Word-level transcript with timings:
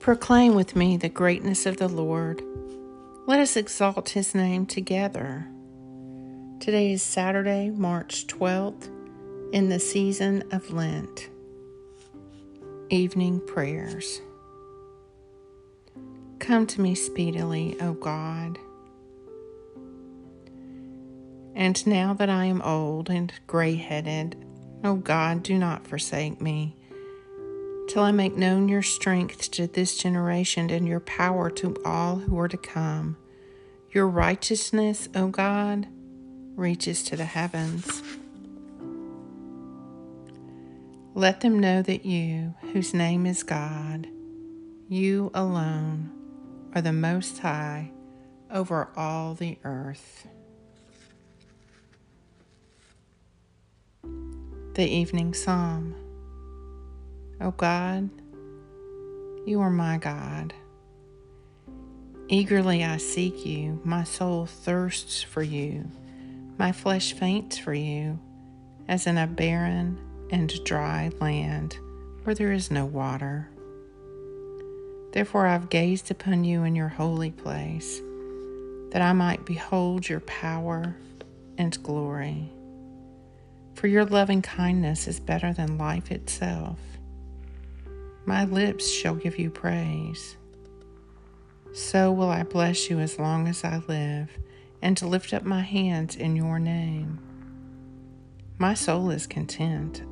Proclaim 0.00 0.54
with 0.54 0.74
me 0.74 0.96
the 0.96 1.10
greatness 1.10 1.66
of 1.66 1.76
the 1.76 1.86
Lord. 1.86 2.42
Let 3.26 3.38
us 3.38 3.54
exalt 3.54 4.08
his 4.08 4.34
name 4.34 4.64
together. 4.64 5.46
Today 6.58 6.92
is 6.92 7.02
Saturday, 7.02 7.68
March 7.68 8.26
12th, 8.26 8.88
in 9.52 9.68
the 9.68 9.78
season 9.78 10.42
of 10.52 10.72
Lent. 10.72 11.28
Evening 12.88 13.42
Prayers. 13.46 14.22
Come 16.38 16.66
to 16.68 16.80
me 16.80 16.94
speedily, 16.94 17.78
O 17.82 17.92
God. 17.92 18.58
And 21.54 21.86
now 21.86 22.14
that 22.14 22.30
I 22.30 22.46
am 22.46 22.62
old 22.62 23.10
and 23.10 23.30
gray 23.46 23.74
headed, 23.74 24.42
O 24.82 24.94
God, 24.94 25.42
do 25.42 25.58
not 25.58 25.86
forsake 25.86 26.40
me 26.40 26.74
till 27.90 28.04
I 28.04 28.12
make 28.12 28.36
known 28.36 28.68
your 28.68 28.82
strength 28.82 29.50
to 29.50 29.66
this 29.66 29.96
generation 29.96 30.70
and 30.70 30.86
your 30.86 31.00
power 31.00 31.50
to 31.50 31.74
all 31.84 32.16
who 32.16 32.38
are 32.38 32.46
to 32.46 32.56
come. 32.56 33.16
Your 33.90 34.06
righteousness, 34.06 35.08
O 35.16 35.26
God, 35.26 35.88
reaches 36.54 37.02
to 37.02 37.16
the 37.16 37.24
heavens. 37.24 38.00
Let 41.14 41.40
them 41.40 41.58
know 41.58 41.82
that 41.82 42.06
you, 42.06 42.54
whose 42.72 42.94
name 42.94 43.26
is 43.26 43.42
God, 43.42 44.06
you 44.88 45.32
alone 45.34 46.12
are 46.76 46.82
the 46.82 46.92
Most 46.92 47.40
High 47.40 47.90
over 48.52 48.88
all 48.96 49.34
the 49.34 49.58
earth. 49.64 50.28
The 54.74 54.86
Evening 54.86 55.34
Psalm. 55.34 56.09
O 57.42 57.52
God, 57.52 58.10
you 59.46 59.60
are 59.60 59.70
my 59.70 59.96
God. 59.96 60.52
Eagerly 62.28 62.84
I 62.84 62.98
seek 62.98 63.46
you. 63.46 63.80
My 63.82 64.04
soul 64.04 64.44
thirsts 64.44 65.22
for 65.22 65.42
you. 65.42 65.90
My 66.58 66.70
flesh 66.72 67.14
faints 67.14 67.56
for 67.56 67.72
you, 67.72 68.18
as 68.88 69.06
in 69.06 69.16
a 69.16 69.26
barren 69.26 69.98
and 70.30 70.52
dry 70.64 71.10
land 71.18 71.78
where 72.24 72.34
there 72.34 72.52
is 72.52 72.70
no 72.70 72.84
water. 72.84 73.48
Therefore 75.12 75.46
I've 75.46 75.70
gazed 75.70 76.10
upon 76.10 76.44
you 76.44 76.64
in 76.64 76.76
your 76.76 76.88
holy 76.88 77.30
place, 77.30 78.00
that 78.90 79.00
I 79.00 79.14
might 79.14 79.46
behold 79.46 80.06
your 80.06 80.20
power 80.20 80.94
and 81.56 81.82
glory. 81.82 82.52
For 83.74 83.86
your 83.86 84.04
loving 84.04 84.42
kindness 84.42 85.08
is 85.08 85.18
better 85.18 85.54
than 85.54 85.78
life 85.78 86.10
itself. 86.10 86.78
My 88.26 88.44
lips 88.44 88.88
shall 88.88 89.14
give 89.14 89.38
you 89.38 89.50
praise. 89.50 90.36
So 91.72 92.12
will 92.12 92.28
I 92.28 92.42
bless 92.42 92.90
you 92.90 92.98
as 92.98 93.18
long 93.18 93.48
as 93.48 93.64
I 93.64 93.82
live, 93.88 94.36
and 94.82 94.96
to 94.96 95.06
lift 95.06 95.32
up 95.32 95.44
my 95.44 95.62
hands 95.62 96.16
in 96.16 96.36
your 96.36 96.58
name. 96.58 97.18
My 98.58 98.74
soul 98.74 99.10
is 99.10 99.26
content, 99.26 100.02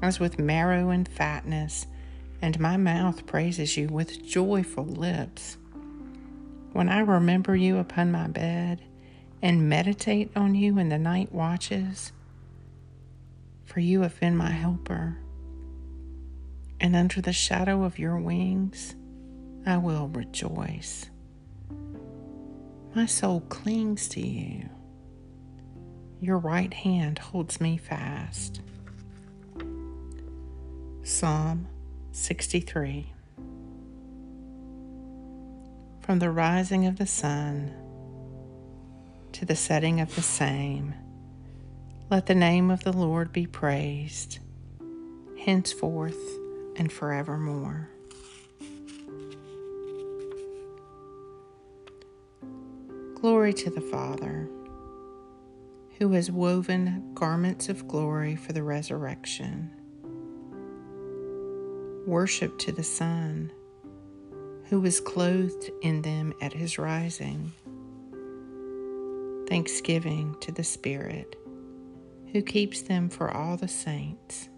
as 0.00 0.18
with 0.18 0.38
marrow 0.38 0.90
and 0.90 1.08
fatness, 1.08 1.86
and 2.40 2.58
my 2.58 2.76
mouth 2.76 3.26
praises 3.26 3.76
you 3.76 3.88
with 3.88 4.24
joyful 4.24 4.84
lips. 4.84 5.56
When 6.72 6.88
I 6.88 7.00
remember 7.00 7.54
you 7.54 7.78
upon 7.78 8.10
my 8.10 8.28
bed, 8.28 8.80
and 9.42 9.68
meditate 9.68 10.30
on 10.36 10.54
you 10.54 10.78
in 10.78 10.88
the 10.88 10.98
night 10.98 11.32
watches, 11.32 12.12
for 13.64 13.80
you 13.80 14.02
have 14.02 14.18
been 14.20 14.36
my 14.36 14.50
helper 14.50 15.18
and 16.82 16.96
under 16.96 17.20
the 17.20 17.32
shadow 17.32 17.84
of 17.84 17.98
your 17.98 18.18
wings 18.18 18.96
I 19.64 19.76
will 19.76 20.08
rejoice. 20.08 21.08
My 22.92 23.06
soul 23.06 23.42
clings 23.42 24.08
to 24.08 24.20
you. 24.20 24.68
Your 26.20 26.38
right 26.38 26.74
hand 26.74 27.20
holds 27.20 27.60
me 27.60 27.76
fast. 27.76 28.60
Psalm 31.04 31.68
63 32.10 33.12
From 36.00 36.18
the 36.18 36.30
rising 36.30 36.86
of 36.86 36.98
the 36.98 37.06
sun 37.06 37.72
to 39.30 39.44
the 39.44 39.56
setting 39.56 40.00
of 40.00 40.14
the 40.16 40.22
same, 40.22 40.94
let 42.10 42.26
the 42.26 42.34
name 42.34 42.72
of 42.72 42.82
the 42.82 42.92
Lord 42.92 43.32
be 43.32 43.46
praised, 43.46 44.40
henceforth 45.38 46.41
and 46.76 46.92
forevermore. 46.92 47.88
Glory 53.14 53.52
to 53.52 53.70
the 53.70 53.80
Father, 53.80 54.48
who 55.98 56.12
has 56.12 56.30
woven 56.30 57.12
garments 57.14 57.68
of 57.68 57.86
glory 57.86 58.34
for 58.34 58.52
the 58.52 58.62
resurrection. 58.62 59.70
Worship 62.06 62.58
to 62.58 62.72
the 62.72 62.82
Son, 62.82 63.52
who 64.64 64.80
was 64.80 65.00
clothed 65.00 65.70
in 65.82 66.02
them 66.02 66.34
at 66.40 66.52
his 66.52 66.78
rising. 66.78 67.52
Thanksgiving 69.48 70.34
to 70.40 70.50
the 70.50 70.64
Spirit, 70.64 71.36
who 72.32 72.42
keeps 72.42 72.82
them 72.82 73.08
for 73.08 73.30
all 73.30 73.56
the 73.56 73.68
saints 73.68 74.48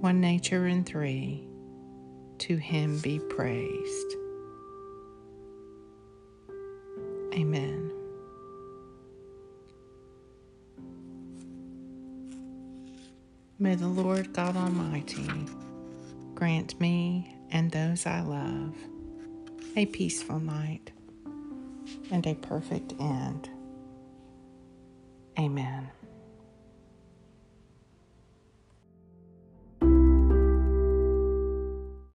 one 0.00 0.20
nature 0.20 0.66
in 0.66 0.84
three, 0.84 1.46
to 2.38 2.56
him 2.56 2.98
be 3.00 3.18
praised. 3.18 4.14
Amen. 7.34 7.92
May 13.58 13.74
the 13.74 13.88
Lord 13.88 14.32
God 14.32 14.56
Almighty 14.56 15.28
grant 16.34 16.80
me 16.80 17.36
and 17.50 17.70
those 17.70 18.06
I 18.06 18.22
love 18.22 18.74
a 19.76 19.84
peaceful 19.84 20.40
night 20.40 20.92
and 22.10 22.26
a 22.26 22.34
perfect 22.34 22.94
end. 22.98 23.50
Amen. 25.38 25.90